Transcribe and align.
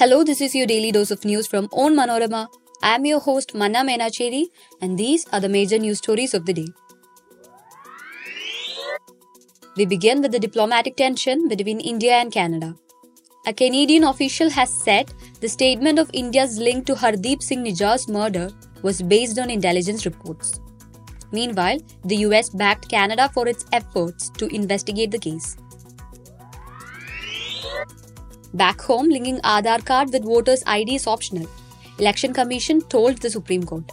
Hello, 0.00 0.24
this 0.24 0.40
is 0.40 0.54
your 0.54 0.66
daily 0.66 0.90
dose 0.92 1.10
of 1.10 1.26
news 1.26 1.46
from 1.46 1.68
Onmanorama. 1.68 2.48
I 2.82 2.94
am 2.94 3.04
your 3.04 3.20
host 3.20 3.54
Manna 3.54 3.80
Menacheri, 3.80 4.46
and 4.80 4.98
these 4.98 5.26
are 5.30 5.40
the 5.40 5.48
major 5.50 5.78
news 5.78 5.98
stories 5.98 6.32
of 6.32 6.46
the 6.46 6.54
day. 6.54 6.68
We 9.76 9.84
begin 9.84 10.22
with 10.22 10.32
the 10.32 10.38
diplomatic 10.38 10.96
tension 10.96 11.48
between 11.48 11.80
India 11.80 12.14
and 12.14 12.32
Canada. 12.32 12.74
A 13.46 13.52
Canadian 13.52 14.04
official 14.04 14.48
has 14.48 14.72
said 14.72 15.12
the 15.42 15.50
statement 15.50 15.98
of 15.98 16.08
India's 16.14 16.58
link 16.58 16.86
to 16.86 16.94
Hardeep 16.94 17.42
Singh 17.42 17.66
Nijjar's 17.66 18.08
murder 18.08 18.50
was 18.80 19.02
based 19.02 19.38
on 19.38 19.50
intelligence 19.50 20.06
reports. 20.06 20.60
Meanwhile, 21.30 21.80
the 22.06 22.16
US 22.28 22.48
backed 22.48 22.88
Canada 22.88 23.30
for 23.34 23.46
its 23.46 23.66
efforts 23.72 24.30
to 24.30 24.46
investigate 24.46 25.10
the 25.10 25.18
case. 25.18 25.58
Back 28.52 28.80
home, 28.80 29.08
linking 29.08 29.38
Aadhaar 29.40 29.84
card 29.84 30.12
with 30.12 30.24
voters' 30.24 30.64
ID 30.66 30.96
is 30.96 31.06
optional. 31.06 31.46
Election 31.98 32.32
Commission 32.32 32.80
told 32.80 33.18
the 33.18 33.30
Supreme 33.30 33.62
Court. 33.62 33.84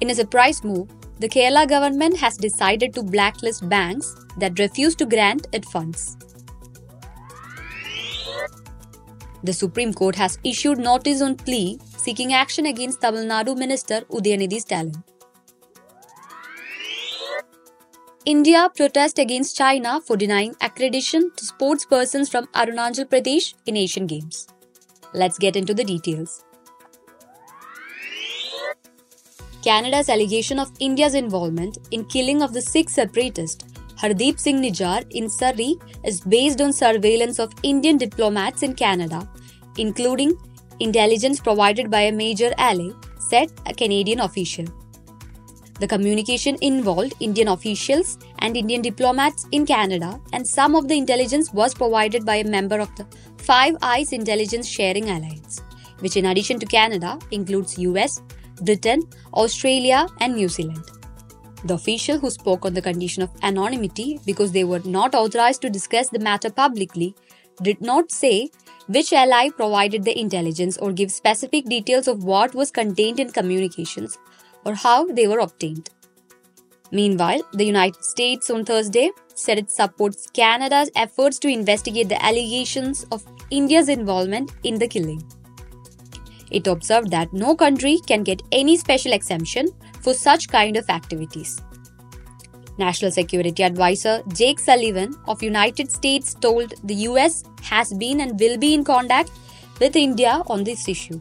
In 0.00 0.10
a 0.10 0.14
surprise 0.14 0.64
move, 0.64 0.88
the 1.20 1.28
Kerala 1.28 1.68
government 1.68 2.16
has 2.18 2.36
decided 2.36 2.92
to 2.94 3.02
blacklist 3.02 3.68
banks 3.68 4.16
that 4.38 4.58
refuse 4.58 4.96
to 4.96 5.06
grant 5.06 5.46
it 5.52 5.64
funds. 5.66 6.16
The 9.44 9.52
Supreme 9.52 9.94
Court 9.94 10.16
has 10.16 10.38
issued 10.42 10.78
notice 10.78 11.22
on 11.22 11.36
plea 11.36 11.78
seeking 11.96 12.32
action 12.32 12.66
against 12.66 13.00
Tamil 13.00 13.24
Nadu 13.24 13.56
Minister 13.56 14.00
Udayanidhi 14.10 14.60
Stalin. 14.60 15.04
India 18.26 18.70
protests 18.74 19.18
against 19.18 19.54
China 19.54 20.00
for 20.00 20.16
denying 20.16 20.54
accreditation 20.54 21.24
to 21.36 21.44
sports 21.44 21.84
persons 21.84 22.30
from 22.30 22.46
Arunachal 22.54 23.04
Pradesh 23.04 23.52
in 23.66 23.76
Asian 23.76 24.06
Games. 24.06 24.48
Let's 25.12 25.38
get 25.38 25.56
into 25.56 25.74
the 25.74 25.84
details. 25.84 26.42
Canada's 29.62 30.08
allegation 30.08 30.58
of 30.58 30.72
India's 30.80 31.14
involvement 31.14 31.76
in 31.90 32.06
killing 32.06 32.40
of 32.40 32.54
the 32.54 32.62
Sikh 32.62 32.88
separatist 32.88 33.68
Hardeep 33.98 34.40
Singh 34.40 34.62
Nijjar 34.62 35.04
in 35.10 35.28
Surrey 35.28 35.74
is 36.02 36.22
based 36.22 36.62
on 36.62 36.72
surveillance 36.72 37.38
of 37.38 37.52
Indian 37.62 37.98
diplomats 37.98 38.62
in 38.62 38.74
Canada, 38.74 39.28
including 39.76 40.34
intelligence 40.80 41.40
provided 41.40 41.90
by 41.90 42.00
a 42.00 42.12
major 42.12 42.54
ally, 42.56 42.88
said 43.18 43.52
a 43.66 43.74
Canadian 43.74 44.20
official. 44.20 44.64
The 45.80 45.88
communication 45.88 46.56
involved 46.60 47.14
Indian 47.18 47.48
officials 47.48 48.16
and 48.38 48.56
Indian 48.56 48.80
diplomats 48.80 49.46
in 49.50 49.66
Canada, 49.66 50.20
and 50.32 50.46
some 50.46 50.76
of 50.76 50.86
the 50.86 50.94
intelligence 50.94 51.52
was 51.52 51.74
provided 51.74 52.24
by 52.24 52.36
a 52.36 52.44
member 52.44 52.78
of 52.78 52.94
the 52.94 53.06
Five 53.38 53.76
Eyes 53.82 54.12
Intelligence 54.12 54.68
Sharing 54.68 55.10
Alliance, 55.10 55.60
which, 55.98 56.16
in 56.16 56.26
addition 56.26 56.60
to 56.60 56.66
Canada, 56.66 57.18
includes 57.32 57.76
US, 57.78 58.22
Britain, 58.62 59.02
Australia, 59.32 60.06
and 60.20 60.36
New 60.36 60.48
Zealand. 60.48 60.84
The 61.64 61.74
official 61.74 62.18
who 62.18 62.30
spoke 62.30 62.64
on 62.64 62.74
the 62.74 62.82
condition 62.82 63.24
of 63.24 63.30
anonymity 63.42 64.20
because 64.24 64.52
they 64.52 64.64
were 64.64 64.82
not 64.84 65.14
authorized 65.14 65.62
to 65.62 65.70
discuss 65.70 66.08
the 66.08 66.20
matter 66.20 66.50
publicly 66.50 67.16
did 67.62 67.80
not 67.80 68.12
say 68.12 68.50
which 68.86 69.12
ally 69.12 69.48
provided 69.48 70.04
the 70.04 70.16
intelligence 70.18 70.76
or 70.76 70.92
give 70.92 71.10
specific 71.10 71.64
details 71.64 72.06
of 72.06 72.22
what 72.22 72.54
was 72.54 72.70
contained 72.70 73.18
in 73.18 73.30
communications 73.30 74.18
or 74.64 74.74
how 74.74 75.06
they 75.06 75.26
were 75.26 75.38
obtained. 75.38 75.90
Meanwhile, 76.90 77.42
the 77.52 77.64
United 77.64 78.04
States 78.04 78.50
on 78.50 78.64
Thursday 78.64 79.10
said 79.34 79.58
it 79.58 79.70
supports 79.70 80.28
Canada's 80.28 80.90
efforts 80.94 81.38
to 81.40 81.48
investigate 81.48 82.08
the 82.08 82.24
allegations 82.24 83.04
of 83.10 83.24
India's 83.50 83.88
involvement 83.88 84.52
in 84.62 84.78
the 84.78 84.86
killing. 84.86 85.22
It 86.50 86.66
observed 86.66 87.10
that 87.10 87.32
no 87.32 87.56
country 87.56 87.98
can 88.06 88.22
get 88.22 88.42
any 88.52 88.76
special 88.76 89.12
exemption 89.12 89.68
for 90.02 90.14
such 90.14 90.48
kind 90.48 90.76
of 90.76 90.88
activities. 90.88 91.60
National 92.78 93.10
Security 93.10 93.62
Advisor 93.62 94.22
Jake 94.28 94.58
Sullivan 94.58 95.14
of 95.26 95.42
United 95.42 95.90
States 95.90 96.34
told 96.34 96.74
the 96.84 96.94
US 97.08 97.44
has 97.62 97.92
been 97.92 98.20
and 98.20 98.38
will 98.38 98.56
be 98.56 98.74
in 98.74 98.84
contact 98.84 99.30
with 99.80 99.96
India 99.96 100.42
on 100.46 100.64
this 100.64 100.88
issue. 100.88 101.20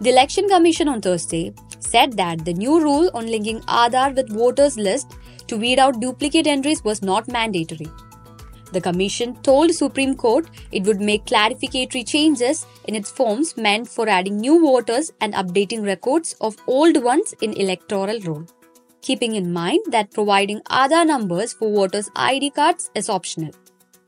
The 0.00 0.10
Election 0.10 0.48
Commission 0.48 0.86
on 0.86 1.00
Thursday 1.00 1.52
said 1.80 2.12
that 2.12 2.44
the 2.44 2.54
new 2.54 2.80
rule 2.80 3.10
on 3.14 3.26
linking 3.26 3.60
Aadhaar 3.62 4.14
with 4.14 4.28
voters 4.28 4.76
list 4.76 5.16
to 5.48 5.56
weed 5.56 5.80
out 5.80 6.00
duplicate 6.00 6.46
entries 6.46 6.84
was 6.84 7.02
not 7.02 7.26
mandatory. 7.26 7.88
The 8.70 8.80
commission 8.80 9.34
told 9.42 9.72
Supreme 9.72 10.14
Court 10.14 10.46
it 10.70 10.84
would 10.84 11.00
make 11.00 11.24
clarificatory 11.24 12.06
changes 12.06 12.64
in 12.84 12.94
its 12.94 13.10
forms 13.10 13.56
meant 13.56 13.88
for 13.88 14.08
adding 14.08 14.36
new 14.36 14.60
voters 14.60 15.10
and 15.20 15.34
updating 15.34 15.84
records 15.84 16.34
of 16.40 16.56
old 16.68 17.02
ones 17.02 17.34
in 17.42 17.54
electoral 17.54 18.20
roll. 18.20 18.44
Keeping 19.00 19.34
in 19.34 19.52
mind 19.52 19.80
that 19.88 20.12
providing 20.12 20.60
Aadhaar 20.70 21.06
numbers 21.06 21.54
for 21.54 21.72
voters' 21.74 22.10
ID 22.14 22.50
cards 22.50 22.88
is 22.94 23.08
optional. 23.08 23.50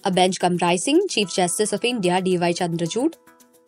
A 0.04 0.12
bench 0.12 0.38
comprising 0.38 1.08
Chief 1.08 1.34
Justice 1.34 1.72
of 1.72 1.84
India 1.84 2.20
D.Y. 2.20 2.52
Chandrachud, 2.52 3.14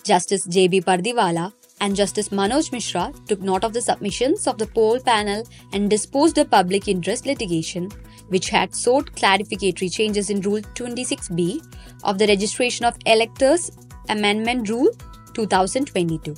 Justice 0.05 0.45
J.B. 0.45 0.83
Pardiwala, 0.83 1.53
and 1.83 1.97
Justice 1.97 2.29
Manoj 2.29 2.71
Mishra 2.71 3.13
took 3.27 3.41
note 3.41 3.65
of 3.65 3.73
the 3.73 3.83
submissions 3.83 4.47
of 4.47 4.57
the 4.57 4.69
poll 4.69 5.01
panel 5.01 5.45
and 5.73 5.91
disposed 5.91 6.39
of 6.39 6.49
public 6.49 6.87
interest 6.87 7.27
litigation, 7.27 7.91
which 8.29 8.49
had 8.49 8.73
sought 8.73 9.13
clarificatory 9.17 9.93
changes 9.93 10.31
in 10.31 10.41
Rule 10.43 10.63
26B 10.77 11.61
of 12.05 12.19
the 12.19 12.29
Registration 12.29 12.87
of 12.87 12.97
Electors 13.05 13.73
Amendment 14.09 14.69
Rule 14.71 14.91
2022. 15.35 16.37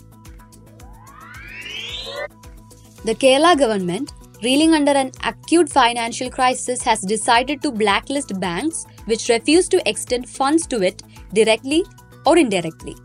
The 3.04 3.14
Kerala 3.14 3.58
government, 3.58 4.14
reeling 4.42 4.72
under 4.72 4.92
an 4.92 5.12
acute 5.24 5.68
financial 5.68 6.30
crisis, 6.30 6.82
has 6.82 7.00
decided 7.02 7.60
to 7.60 7.70
blacklist 7.70 8.40
banks 8.40 8.86
which 9.04 9.28
refuse 9.28 9.68
to 9.68 9.86
extend 9.86 10.26
funds 10.26 10.66
to 10.68 10.80
it 10.80 11.02
directly 11.34 11.84
or 12.24 12.38
indirectly. 12.38 12.96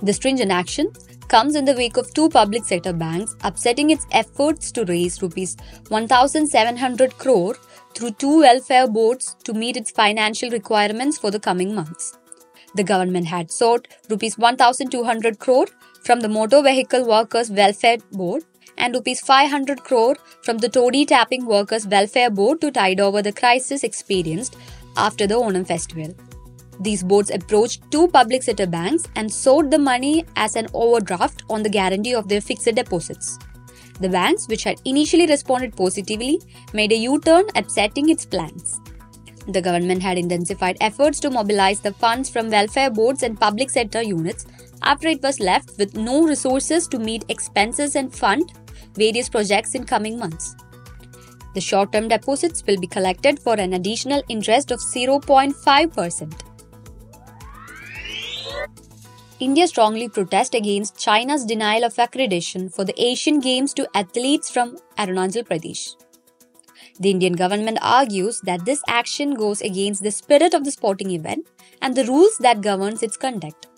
The 0.00 0.14
stringent 0.14 0.50
action 0.50 0.92
comes 1.28 1.54
in 1.54 1.64
the 1.66 1.74
wake 1.74 1.98
of 1.98 2.12
two 2.14 2.28
public 2.28 2.64
sector 2.64 2.92
banks 2.92 3.36
upsetting 3.42 3.90
its 3.90 4.06
efforts 4.12 4.72
to 4.72 4.84
raise 4.86 5.20
rupees 5.22 5.56
1700 5.88 7.18
crore 7.18 7.54
through 7.94 8.12
two 8.12 8.40
welfare 8.40 8.88
boards 8.88 9.36
to 9.44 9.52
meet 9.52 9.76
its 9.76 9.90
financial 9.90 10.50
requirements 10.50 11.18
for 11.18 11.30
the 11.30 11.40
coming 11.40 11.74
months. 11.74 12.16
The 12.74 12.84
government 12.84 13.26
had 13.26 13.50
sought 13.50 13.88
rupees 14.08 14.38
1200 14.38 15.38
crore 15.38 15.66
from 16.02 16.20
the 16.20 16.28
Motor 16.28 16.62
Vehicle 16.62 17.06
Workers 17.06 17.50
Welfare 17.50 17.98
Board 18.12 18.44
and 18.78 18.94
rupees 18.94 19.20
500 19.20 19.82
crore 19.84 20.16
from 20.42 20.58
the 20.58 20.68
Toddy 20.68 21.04
Tapping 21.04 21.44
Workers 21.44 21.86
Welfare 21.86 22.30
Board 22.30 22.60
to 22.62 22.70
tide 22.70 23.00
over 23.00 23.20
the 23.20 23.32
crisis 23.32 23.84
experienced 23.84 24.56
after 24.96 25.26
the 25.26 25.34
Onam 25.34 25.66
festival. 25.66 26.14
These 26.80 27.02
boards 27.02 27.30
approached 27.30 27.90
two 27.90 28.08
public 28.08 28.42
sector 28.42 28.66
banks 28.66 29.04
and 29.16 29.32
sought 29.32 29.70
the 29.70 29.78
money 29.78 30.24
as 30.36 30.54
an 30.54 30.68
overdraft 30.74 31.42
on 31.50 31.62
the 31.62 31.68
guarantee 31.68 32.14
of 32.14 32.28
their 32.28 32.40
fixed 32.40 32.72
deposits. 32.74 33.38
The 34.00 34.08
banks, 34.08 34.46
which 34.46 34.62
had 34.62 34.80
initially 34.84 35.26
responded 35.26 35.76
positively, 35.76 36.40
made 36.72 36.92
a 36.92 36.96
U 36.96 37.20
turn, 37.20 37.46
upsetting 37.56 38.10
its 38.10 38.24
plans. 38.24 38.80
The 39.48 39.62
government 39.62 40.02
had 40.02 40.18
intensified 40.18 40.76
efforts 40.80 41.18
to 41.20 41.30
mobilize 41.30 41.80
the 41.80 41.94
funds 41.94 42.30
from 42.30 42.50
welfare 42.50 42.90
boards 42.90 43.22
and 43.22 43.40
public 43.40 43.70
sector 43.70 44.02
units 44.02 44.46
after 44.82 45.08
it 45.08 45.22
was 45.22 45.40
left 45.40 45.76
with 45.78 45.96
no 45.96 46.22
resources 46.22 46.86
to 46.88 46.98
meet 46.98 47.24
expenses 47.28 47.96
and 47.96 48.14
fund 48.14 48.52
various 48.94 49.28
projects 49.28 49.74
in 49.74 49.84
coming 49.84 50.18
months. 50.18 50.54
The 51.54 51.60
short 51.60 51.92
term 51.92 52.08
deposits 52.08 52.62
will 52.66 52.78
be 52.78 52.86
collected 52.86 53.40
for 53.40 53.54
an 53.54 53.72
additional 53.72 54.22
interest 54.28 54.70
of 54.70 54.80
0.5%. 54.80 56.47
India 59.40 59.68
strongly 59.68 60.08
protests 60.08 60.56
against 60.56 60.98
China's 60.98 61.44
denial 61.44 61.84
of 61.84 61.94
accreditation 61.94 62.74
for 62.74 62.84
the 62.84 63.00
Asian 63.00 63.38
Games 63.38 63.72
to 63.74 63.88
athletes 63.94 64.50
from 64.50 64.76
Arunachal 64.98 65.44
Pradesh. 65.44 65.94
The 66.98 67.10
Indian 67.10 67.34
government 67.34 67.78
argues 67.80 68.40
that 68.40 68.64
this 68.64 68.82
action 68.88 69.34
goes 69.34 69.60
against 69.60 70.02
the 70.02 70.10
spirit 70.10 70.54
of 70.54 70.64
the 70.64 70.72
sporting 70.72 71.12
event 71.12 71.46
and 71.80 71.94
the 71.94 72.04
rules 72.06 72.36
that 72.38 72.62
governs 72.62 73.04
its 73.04 73.16
conduct. 73.16 73.68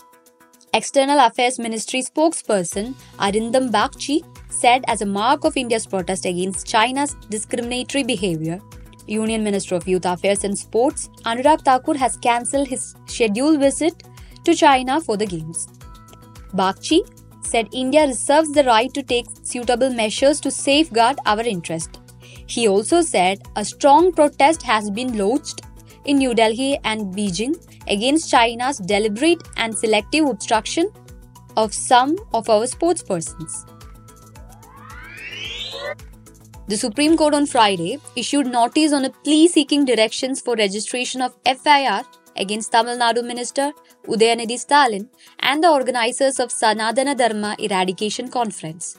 External 0.73 1.19
Affairs 1.19 1.59
Ministry 1.59 2.01
spokesperson 2.01 2.95
Arindam 3.19 3.71
Bagchi 3.71 4.25
said 4.51 4.83
as 4.89 5.03
a 5.03 5.07
mark 5.07 5.45
of 5.45 5.59
India's 5.59 5.87
protest 5.87 6.25
against 6.25 6.67
China's 6.67 7.17
discriminatory 7.29 8.05
behavior, 8.05 8.61
Union 9.07 9.45
Minister 9.45 9.75
of 9.75 9.87
Youth 9.87 10.07
Affairs 10.07 10.45
and 10.45 10.59
Sports 10.59 11.11
Anurag 11.27 11.67
Thakur 11.67 11.99
has 11.99 12.17
cancelled 12.17 12.69
his 12.69 12.95
scheduled 13.05 13.61
visit 13.61 14.05
to 14.45 14.55
China 14.55 15.01
for 15.01 15.17
the 15.17 15.27
Games. 15.27 15.69
Bagchi 16.55 17.01
said 17.45 17.69
India 17.73 18.07
reserves 18.07 18.53
the 18.53 18.65
right 18.65 18.93
to 18.95 19.03
take 19.03 19.27
suitable 19.43 19.91
measures 19.91 20.41
to 20.41 20.51
safeguard 20.51 21.19
our 21.27 21.41
interest. 21.41 22.01
He 22.47 22.69
also 22.69 23.01
said 23.01 23.43
a 23.57 23.65
strong 23.65 24.13
protest 24.13 24.63
has 24.63 24.91
been 24.91 25.17
lodged 25.17 25.63
in 26.05 26.19
New 26.19 26.35
Delhi 26.35 26.79
and 26.85 27.15
Beijing 27.15 27.57
against 27.89 28.31
China's 28.31 28.79
deliberate 28.79 29.43
and 29.57 29.77
selective 29.77 30.27
obstruction 30.27 30.91
of 31.57 31.75
some 31.75 32.17
of 32.33 32.49
our 32.49 32.67
sportspersons. 32.67 33.67
The 36.69 36.77
Supreme 36.77 37.17
Court 37.17 37.35
on 37.35 37.47
Friday 37.47 37.99
issued 38.15 38.47
notice 38.47 38.93
on 38.93 39.05
a 39.05 39.11
plea 39.11 39.49
seeking 39.49 39.85
directions 39.85 40.41
for 40.41 40.55
registration 40.55 41.21
of 41.21 41.35
FIR 41.45 42.03
against 42.45 42.73
Tamil 42.73 42.99
Nadu 43.03 43.23
Minister 43.31 43.67
Udayanidhi 44.15 44.59
Stalin 44.65 45.05
and 45.51 45.65
the 45.65 45.71
organizers 45.79 46.41
of 46.45 46.51
Sanatana 46.51 47.15
Dharma 47.23 47.55
Eradication 47.59 48.29
Conference. 48.39 48.97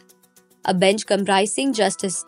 A 0.66 0.74
bench 0.74 1.06
comprising 1.06 1.74
Justice 1.74 2.24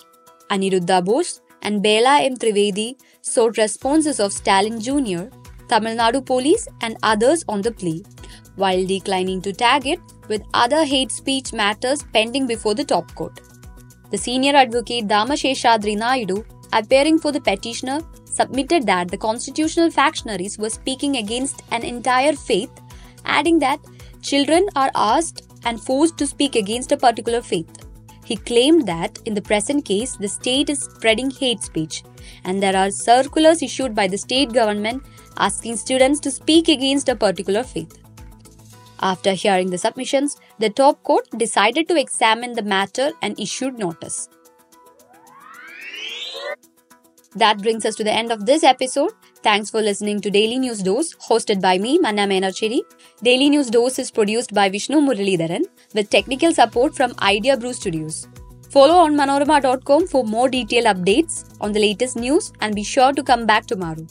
Aniruddha 0.49 1.03
Bose 1.05 1.41
and 1.61 1.81
Bela 1.83 2.19
M. 2.21 2.35
Trivedi 2.37 2.95
sought 3.21 3.57
responses 3.57 4.19
of 4.19 4.33
Stalin 4.33 4.79
Jr., 4.79 5.23
Tamil 5.69 5.95
Nadu 6.01 6.25
police, 6.25 6.67
and 6.81 6.97
others 7.03 7.45
on 7.47 7.61
the 7.61 7.71
plea, 7.71 8.03
while 8.55 8.85
declining 8.85 9.41
to 9.41 9.53
tag 9.53 9.87
it 9.87 9.99
with 10.27 10.41
other 10.53 10.83
hate 10.85 11.11
speech 11.11 11.53
matters 11.53 12.03
pending 12.13 12.47
before 12.47 12.75
the 12.75 12.83
top 12.83 13.13
court. 13.15 13.39
The 14.11 14.17
senior 14.17 14.55
advocate 14.55 15.07
Dama 15.07 15.33
Seshadri 15.33 15.97
Naidu, 15.97 16.43
appearing 16.71 17.17
for 17.19 17.31
the 17.31 17.41
petitioner, 17.41 18.01
submitted 18.33 18.85
that 18.87 19.09
the 19.09 19.17
constitutional 19.17 19.91
functionaries 19.91 20.57
were 20.57 20.69
speaking 20.69 21.17
against 21.17 21.63
an 21.71 21.83
entire 21.83 22.33
faith, 22.33 22.71
adding 23.25 23.59
that 23.59 23.79
children 24.21 24.67
are 24.75 24.91
asked 24.95 25.43
and 25.65 25.81
forced 25.81 26.17
to 26.17 26.27
speak 26.27 26.55
against 26.55 26.91
a 26.91 26.97
particular 26.97 27.41
faith. 27.41 27.69
He 28.25 28.35
claimed 28.35 28.87
that 28.87 29.19
in 29.25 29.33
the 29.33 29.41
present 29.41 29.85
case, 29.85 30.15
the 30.15 30.27
state 30.27 30.69
is 30.69 30.83
spreading 30.83 31.29
hate 31.29 31.61
speech, 31.61 32.03
and 32.45 32.63
there 32.63 32.75
are 32.75 32.89
circulars 32.89 33.61
issued 33.61 33.93
by 33.93 34.07
the 34.07 34.17
state 34.17 34.53
government 34.53 35.03
asking 35.37 35.75
students 35.77 36.19
to 36.21 36.31
speak 36.31 36.69
against 36.69 37.09
a 37.09 37.15
particular 37.15 37.63
faith. 37.63 37.99
After 39.01 39.33
hearing 39.33 39.69
the 39.69 39.77
submissions, 39.77 40.37
the 40.59 40.69
top 40.69 41.03
court 41.03 41.27
decided 41.37 41.89
to 41.89 41.99
examine 41.99 42.53
the 42.53 42.61
matter 42.61 43.11
and 43.21 43.37
issued 43.37 43.77
notice. 43.77 44.29
That 47.35 47.61
brings 47.61 47.85
us 47.85 47.95
to 47.95 48.03
the 48.03 48.13
end 48.13 48.31
of 48.31 48.45
this 48.45 48.63
episode. 48.63 49.11
Thanks 49.41 49.71
for 49.71 49.81
listening 49.81 50.21
to 50.21 50.29
Daily 50.29 50.59
News 50.59 50.83
Dose, 50.83 51.13
hosted 51.15 51.61
by 51.61 51.77
me, 51.77 51.97
Manna 51.97 52.27
Menacheri. 52.27 52.81
Daily 53.23 53.49
News 53.49 53.69
Dose 53.69 53.97
is 53.99 54.11
produced 54.11 54.53
by 54.53 54.69
Vishnu 54.69 54.97
Muralidharan 55.01 55.63
with 55.95 56.09
technical 56.09 56.53
support 56.53 56.95
from 56.95 57.13
Idea 57.21 57.57
Brew 57.57 57.73
Studios. 57.73 58.27
Follow 58.69 59.07
onmanorama.com 59.07 60.07
for 60.07 60.23
more 60.23 60.49
detailed 60.49 60.85
updates 60.85 61.55
on 61.59 61.71
the 61.71 61.79
latest 61.79 62.15
news 62.15 62.51
and 62.61 62.75
be 62.75 62.83
sure 62.83 63.13
to 63.13 63.23
come 63.23 63.45
back 63.45 63.65
tomorrow. 63.65 64.05